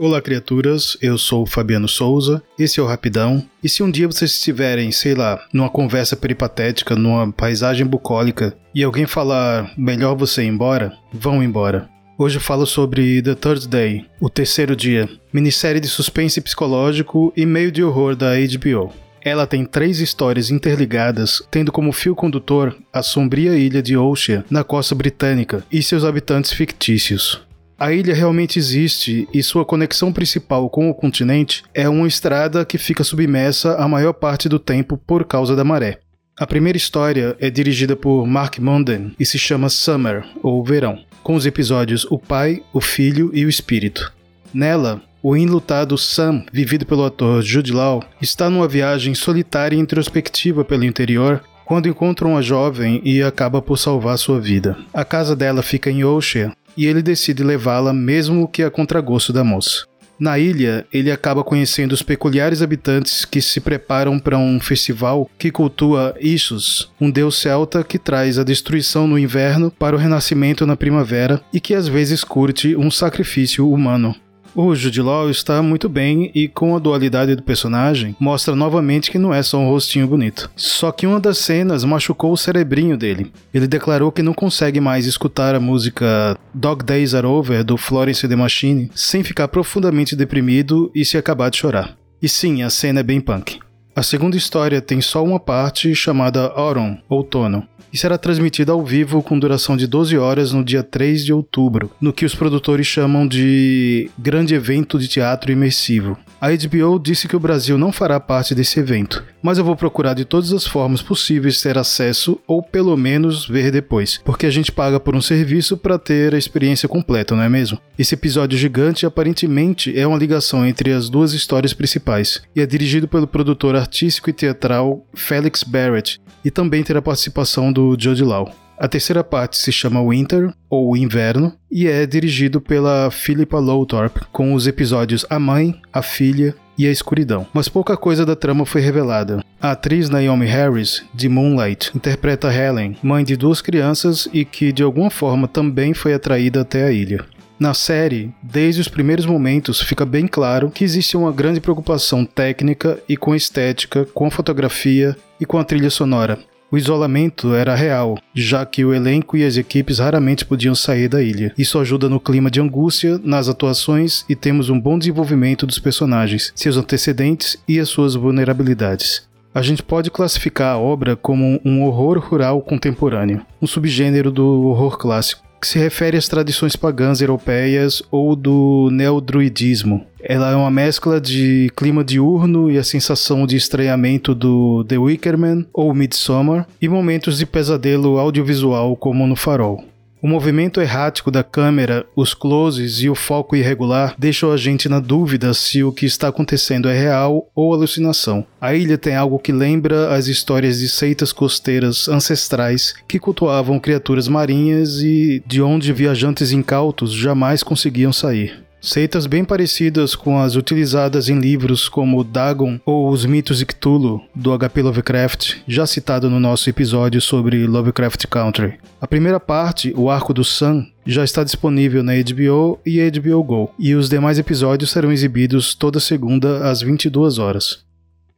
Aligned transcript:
Olá, 0.00 0.22
criaturas. 0.22 0.96
Eu 1.02 1.18
sou 1.18 1.42
o 1.42 1.46
Fabiano 1.46 1.88
Souza. 1.88 2.40
Esse 2.56 2.78
é 2.78 2.82
o 2.82 2.86
Rapidão. 2.86 3.44
E 3.60 3.68
se 3.68 3.82
um 3.82 3.90
dia 3.90 4.06
vocês 4.06 4.30
estiverem, 4.30 4.92
sei 4.92 5.12
lá, 5.12 5.44
numa 5.52 5.68
conversa 5.68 6.14
peripatética, 6.14 6.94
numa 6.94 7.32
paisagem 7.32 7.84
bucólica, 7.84 8.56
e 8.72 8.84
alguém 8.84 9.06
falar 9.06 9.72
melhor 9.76 10.14
você 10.14 10.44
ir 10.44 10.46
embora, 10.46 10.92
vão 11.12 11.42
embora. 11.42 11.88
Hoje 12.16 12.36
eu 12.36 12.40
falo 12.40 12.64
sobre 12.64 13.20
The 13.20 13.34
Third 13.34 13.66
Day, 13.66 14.04
o 14.20 14.30
terceiro 14.30 14.76
dia, 14.76 15.08
minissérie 15.32 15.80
de 15.80 15.88
suspense 15.88 16.40
psicológico 16.40 17.32
e 17.36 17.44
meio 17.44 17.72
de 17.72 17.82
horror 17.82 18.14
da 18.14 18.34
HBO. 18.36 18.92
Ela 19.20 19.48
tem 19.48 19.64
três 19.64 19.98
histórias 19.98 20.48
interligadas, 20.48 21.42
tendo 21.50 21.72
como 21.72 21.90
fio 21.90 22.14
condutor 22.14 22.76
a 22.92 23.02
sombria 23.02 23.58
ilha 23.58 23.82
de 23.82 23.96
Ocean, 23.96 24.44
na 24.48 24.62
costa 24.62 24.94
britânica, 24.94 25.64
e 25.72 25.82
seus 25.82 26.04
habitantes 26.04 26.52
fictícios. 26.52 27.47
A 27.78 27.92
ilha 27.92 28.12
realmente 28.12 28.58
existe 28.58 29.28
e 29.32 29.40
sua 29.40 29.64
conexão 29.64 30.12
principal 30.12 30.68
com 30.68 30.90
o 30.90 30.94
continente 30.94 31.62
é 31.72 31.88
uma 31.88 32.08
estrada 32.08 32.64
que 32.64 32.76
fica 32.76 33.04
submersa 33.04 33.76
a 33.76 33.86
maior 33.86 34.14
parte 34.14 34.48
do 34.48 34.58
tempo 34.58 34.96
por 34.96 35.24
causa 35.24 35.54
da 35.54 35.62
maré. 35.62 36.00
A 36.36 36.44
primeira 36.44 36.76
história 36.76 37.36
é 37.38 37.48
dirigida 37.48 37.94
por 37.94 38.26
Mark 38.26 38.58
Munden 38.58 39.12
e 39.16 39.24
se 39.24 39.38
chama 39.38 39.68
Summer, 39.68 40.24
ou 40.42 40.64
Verão, 40.64 40.98
com 41.22 41.36
os 41.36 41.46
episódios 41.46 42.04
O 42.10 42.18
Pai, 42.18 42.64
o 42.72 42.80
Filho 42.80 43.30
e 43.32 43.46
o 43.46 43.48
Espírito. 43.48 44.12
Nela, 44.52 45.00
o 45.22 45.36
enlutado 45.36 45.96
Sam, 45.96 46.44
vivido 46.52 46.84
pelo 46.84 47.04
ator 47.04 47.42
Jude 47.42 47.72
Law, 47.72 48.02
está 48.20 48.50
numa 48.50 48.66
viagem 48.66 49.14
solitária 49.14 49.76
e 49.76 49.80
introspectiva 49.80 50.64
pelo 50.64 50.84
interior 50.84 51.44
quando 51.64 51.86
encontra 51.86 52.26
uma 52.26 52.40
jovem 52.40 53.00
e 53.04 53.22
acaba 53.22 53.60
por 53.60 53.76
salvar 53.76 54.16
sua 54.16 54.40
vida. 54.40 54.76
A 54.92 55.04
casa 55.04 55.36
dela 55.36 55.62
fica 55.62 55.90
em 55.90 56.02
Oshia, 56.02 56.50
e 56.78 56.86
ele 56.86 57.02
decide 57.02 57.42
levá-la 57.42 57.92
mesmo 57.92 58.46
que 58.46 58.62
a 58.62 58.70
contragosto 58.70 59.32
da 59.32 59.42
moça. 59.42 59.84
Na 60.16 60.38
ilha, 60.38 60.86
ele 60.92 61.10
acaba 61.10 61.42
conhecendo 61.42 61.92
os 61.92 62.02
peculiares 62.02 62.62
habitantes 62.62 63.24
que 63.24 63.40
se 63.40 63.60
preparam 63.60 64.18
para 64.18 64.38
um 64.38 64.60
festival 64.60 65.28
que 65.36 65.50
cultua 65.50 66.14
Ixos, 66.20 66.90
um 67.00 67.10
deus 67.10 67.36
celta 67.36 67.82
que 67.82 67.98
traz 67.98 68.38
a 68.38 68.44
destruição 68.44 69.08
no 69.08 69.18
inverno 69.18 69.72
para 69.72 69.96
o 69.96 69.98
renascimento 69.98 70.66
na 70.66 70.76
primavera 70.76 71.40
e 71.52 71.60
que 71.60 71.74
às 71.74 71.88
vezes 71.88 72.22
curte 72.22 72.76
um 72.76 72.90
sacrifício 72.90 73.68
humano. 73.70 74.14
O 74.60 74.74
Jude 74.74 75.00
Law 75.00 75.30
está 75.30 75.62
muito 75.62 75.88
bem 75.88 76.32
e 76.34 76.48
com 76.48 76.74
a 76.74 76.80
dualidade 76.80 77.36
do 77.36 77.44
personagem 77.44 78.16
mostra 78.18 78.56
novamente 78.56 79.08
que 79.08 79.16
não 79.16 79.32
é 79.32 79.40
só 79.40 79.56
um 79.56 79.68
rostinho 79.68 80.08
bonito. 80.08 80.50
Só 80.56 80.90
que 80.90 81.06
uma 81.06 81.20
das 81.20 81.38
cenas 81.38 81.84
machucou 81.84 82.32
o 82.32 82.36
cerebrinho 82.36 82.96
dele. 82.96 83.30
Ele 83.54 83.68
declarou 83.68 84.10
que 84.10 84.20
não 84.20 84.34
consegue 84.34 84.80
mais 84.80 85.06
escutar 85.06 85.54
a 85.54 85.60
música 85.60 86.36
Dog 86.52 86.84
Days 86.84 87.14
Are 87.14 87.24
Over 87.24 87.62
do 87.62 87.76
Florence 87.76 88.26
the 88.26 88.34
Machine 88.34 88.90
sem 88.96 89.22
ficar 89.22 89.46
profundamente 89.46 90.16
deprimido 90.16 90.90
e 90.92 91.04
se 91.04 91.16
acabar 91.16 91.50
de 91.50 91.58
chorar. 91.58 91.96
E 92.20 92.28
sim, 92.28 92.64
a 92.64 92.68
cena 92.68 92.98
é 92.98 93.04
bem 93.04 93.20
punk. 93.20 93.60
A 93.98 94.02
segunda 94.04 94.36
história 94.36 94.80
tem 94.80 95.00
só 95.00 95.24
uma 95.24 95.40
parte 95.40 95.92
chamada 95.92 96.52
Autumn, 96.54 96.98
Outono, 97.08 97.66
e 97.92 97.98
será 97.98 98.16
transmitida 98.16 98.70
ao 98.70 98.84
vivo 98.84 99.20
com 99.24 99.36
duração 99.36 99.76
de 99.76 99.88
12 99.88 100.16
horas 100.16 100.52
no 100.52 100.64
dia 100.64 100.84
3 100.84 101.24
de 101.24 101.32
outubro, 101.32 101.90
no 102.00 102.12
que 102.12 102.24
os 102.24 102.32
produtores 102.32 102.86
chamam 102.86 103.26
de 103.26 104.08
Grande 104.16 104.54
Evento 104.54 105.00
de 105.00 105.08
Teatro 105.08 105.50
Imersivo. 105.50 106.16
A 106.40 106.50
HBO 106.50 107.00
disse 107.00 107.26
que 107.26 107.34
o 107.34 107.40
Brasil 107.40 107.76
não 107.76 107.90
fará 107.90 108.20
parte 108.20 108.54
desse 108.54 108.78
evento, 108.78 109.24
mas 109.42 109.58
eu 109.58 109.64
vou 109.64 109.74
procurar 109.74 110.14
de 110.14 110.24
todas 110.24 110.52
as 110.52 110.64
formas 110.64 111.02
possíveis 111.02 111.60
ter 111.60 111.76
acesso 111.76 112.38
ou 112.46 112.62
pelo 112.62 112.96
menos 112.96 113.48
ver 113.48 113.72
depois, 113.72 114.20
porque 114.24 114.46
a 114.46 114.50
gente 114.50 114.70
paga 114.70 115.00
por 115.00 115.16
um 115.16 115.20
serviço 115.20 115.76
para 115.76 115.98
ter 115.98 116.34
a 116.34 116.38
experiência 116.38 116.88
completa, 116.88 117.34
não 117.34 117.42
é 117.42 117.48
mesmo? 117.48 117.80
Esse 117.98 118.14
episódio 118.14 118.56
gigante 118.56 119.04
aparentemente 119.04 119.98
é 119.98 120.06
uma 120.06 120.16
ligação 120.16 120.64
entre 120.64 120.92
as 120.92 121.08
duas 121.08 121.32
histórias 121.32 121.72
principais 121.72 122.40
e 122.54 122.60
é 122.60 122.66
dirigido 122.66 123.08
pelo 123.08 123.26
produtor 123.26 123.74
artístico 123.88 124.28
e 124.28 124.34
teatral 124.34 125.02
Felix 125.14 125.62
Barrett 125.62 126.20
e 126.44 126.50
também 126.50 126.84
terá 126.84 127.00
participação 127.00 127.72
do 127.72 127.96
Jodie 127.98 128.22
Law. 128.22 128.54
A 128.78 128.86
terceira 128.86 129.24
parte 129.24 129.56
se 129.56 129.72
chama 129.72 130.06
Winter, 130.06 130.52
ou 130.70 130.96
Inverno, 130.96 131.52
e 131.68 131.88
é 131.88 132.06
dirigido 132.06 132.60
pela 132.60 133.10
Philippa 133.10 133.58
Lowthorpe, 133.58 134.20
com 134.30 134.54
os 134.54 134.68
episódios 134.68 135.26
A 135.28 135.36
Mãe, 135.36 135.74
A 135.92 136.00
Filha 136.00 136.54
e 136.76 136.86
A 136.86 136.90
Escuridão. 136.90 137.44
Mas 137.52 137.68
pouca 137.68 137.96
coisa 137.96 138.24
da 138.24 138.36
trama 138.36 138.64
foi 138.64 138.80
revelada. 138.80 139.42
A 139.60 139.72
atriz 139.72 140.08
Naomi 140.08 140.46
Harris, 140.46 141.02
de 141.12 141.28
Moonlight, 141.28 141.90
interpreta 141.96 142.54
Helen, 142.54 142.96
mãe 143.02 143.24
de 143.24 143.36
duas 143.36 143.60
crianças 143.60 144.28
e 144.32 144.44
que 144.44 144.70
de 144.70 144.84
alguma 144.84 145.10
forma 145.10 145.48
também 145.48 145.92
foi 145.92 146.14
atraída 146.14 146.60
até 146.60 146.84
a 146.84 146.92
ilha. 146.92 147.24
Na 147.58 147.74
série, 147.74 148.30
desde 148.40 148.80
os 148.80 148.86
primeiros 148.86 149.26
momentos, 149.26 149.80
fica 149.80 150.06
bem 150.06 150.28
claro 150.28 150.70
que 150.70 150.84
existe 150.84 151.16
uma 151.16 151.32
grande 151.32 151.60
preocupação 151.60 152.24
técnica 152.24 153.02
e 153.08 153.16
com 153.16 153.34
estética, 153.34 154.06
com 154.14 154.30
fotografia 154.30 155.16
e 155.40 155.44
com 155.44 155.58
a 155.58 155.64
trilha 155.64 155.90
sonora. 155.90 156.38
O 156.70 156.78
isolamento 156.78 157.54
era 157.54 157.74
real, 157.74 158.16
já 158.32 158.64
que 158.64 158.84
o 158.84 158.94
elenco 158.94 159.36
e 159.36 159.44
as 159.44 159.56
equipes 159.56 159.98
raramente 159.98 160.44
podiam 160.44 160.74
sair 160.74 161.08
da 161.08 161.20
ilha. 161.20 161.52
Isso 161.58 161.80
ajuda 161.80 162.08
no 162.08 162.20
clima 162.20 162.48
de 162.48 162.60
angústia, 162.60 163.18
nas 163.24 163.48
atuações 163.48 164.24
e 164.28 164.36
temos 164.36 164.68
um 164.68 164.78
bom 164.78 164.96
desenvolvimento 164.96 165.66
dos 165.66 165.80
personagens, 165.80 166.52
seus 166.54 166.76
antecedentes 166.76 167.56
e 167.66 167.80
as 167.80 167.88
suas 167.88 168.14
vulnerabilidades. 168.14 169.26
A 169.52 169.62
gente 169.62 169.82
pode 169.82 170.12
classificar 170.12 170.74
a 170.74 170.78
obra 170.78 171.16
como 171.16 171.60
um 171.64 171.82
horror 171.82 172.18
rural 172.18 172.60
contemporâneo, 172.60 173.44
um 173.60 173.66
subgênero 173.66 174.30
do 174.30 174.46
horror 174.66 174.96
clássico 174.96 175.47
que 175.60 175.66
se 175.66 175.78
refere 175.78 176.16
às 176.16 176.28
tradições 176.28 176.76
pagãs 176.76 177.20
europeias 177.20 178.02
ou 178.10 178.34
do 178.36 178.88
neodruidismo. 178.92 180.06
Ela 180.20 180.50
é 180.50 180.56
uma 180.56 180.70
mescla 180.70 181.20
de 181.20 181.70
clima 181.76 182.02
diurno 182.04 182.70
e 182.70 182.78
a 182.78 182.84
sensação 182.84 183.46
de 183.46 183.56
estranhamento 183.56 184.34
do 184.34 184.84
The 184.84 184.98
Wicker 184.98 185.38
Man 185.38 185.64
ou 185.72 185.94
Midsommar 185.94 186.66
e 186.80 186.88
momentos 186.88 187.38
de 187.38 187.46
pesadelo 187.46 188.18
audiovisual 188.18 188.96
como 188.96 189.26
no 189.26 189.36
Farol. 189.36 189.84
O 190.20 190.26
movimento 190.26 190.80
errático 190.80 191.30
da 191.30 191.44
câmera, 191.44 192.04
os 192.16 192.34
closes 192.34 193.00
e 193.00 193.08
o 193.08 193.14
foco 193.14 193.54
irregular 193.54 194.16
deixam 194.18 194.50
a 194.50 194.56
gente 194.56 194.88
na 194.88 194.98
dúvida 194.98 195.54
se 195.54 195.84
o 195.84 195.92
que 195.92 196.06
está 196.06 196.26
acontecendo 196.26 196.88
é 196.88 196.98
real 196.98 197.48
ou 197.54 197.72
alucinação. 197.72 198.44
A 198.60 198.74
ilha 198.74 198.98
tem 198.98 199.14
algo 199.14 199.38
que 199.38 199.52
lembra 199.52 200.12
as 200.12 200.26
histórias 200.26 200.80
de 200.80 200.88
seitas 200.88 201.32
costeiras 201.32 202.08
ancestrais 202.08 202.94
que 203.06 203.20
cultuavam 203.20 203.78
criaturas 203.78 204.26
marinhas 204.26 205.02
e 205.02 205.40
de 205.46 205.62
onde 205.62 205.92
viajantes 205.92 206.50
incautos 206.50 207.12
jamais 207.12 207.62
conseguiam 207.62 208.12
sair. 208.12 208.67
Seitas 208.80 209.26
bem 209.26 209.44
parecidas 209.44 210.14
com 210.14 210.38
as 210.38 210.54
utilizadas 210.54 211.28
em 211.28 211.40
livros 211.40 211.88
como 211.88 212.22
Dagon 212.22 212.78
ou 212.86 213.10
Os 213.10 213.26
Mitos 213.26 213.58
de 213.58 213.66
Cthulhu, 213.66 214.22
do 214.34 214.52
H.P. 214.52 214.82
Lovecraft, 214.82 215.56
já 215.66 215.84
citado 215.84 216.30
no 216.30 216.38
nosso 216.38 216.70
episódio 216.70 217.20
sobre 217.20 217.66
Lovecraft 217.66 218.26
Country. 218.26 218.78
A 219.00 219.08
primeira 219.08 219.40
parte, 219.40 219.92
O 219.96 220.08
Arco 220.08 220.32
do 220.32 220.44
Sun, 220.44 220.86
já 221.04 221.24
está 221.24 221.42
disponível 221.42 222.04
na 222.04 222.12
HBO 222.12 222.78
e 222.86 223.00
HBO 223.10 223.42
Go, 223.42 223.74
e 223.78 223.96
os 223.96 224.08
demais 224.08 224.38
episódios 224.38 224.92
serão 224.92 225.10
exibidos 225.10 225.74
toda 225.74 225.98
segunda 225.98 226.70
às 226.70 226.80
22 226.80 227.38
horas. 227.38 227.80